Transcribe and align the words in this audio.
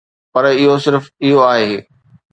پر 0.33 0.43
اهو 0.51 0.73
صرف 0.85 1.03
اهو 1.23 1.37
آهي. 1.51 1.75